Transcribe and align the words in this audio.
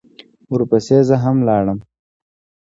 ورپسې 0.53 0.97
زه 1.07 1.15
هم 1.23 1.37
لاړم. 1.47 1.79